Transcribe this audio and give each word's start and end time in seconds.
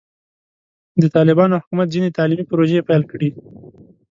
د 1.01 1.03
طالبانو 1.15 1.59
حکومت 1.61 1.87
ځینې 1.95 2.15
تعلیمي 2.17 2.45
پروژې 2.49 2.85
پیل 2.87 3.03
کړي. 3.11 3.29